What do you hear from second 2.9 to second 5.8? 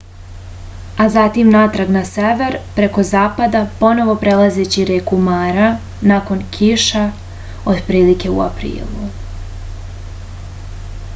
zapada ponovo prelazeći reku mara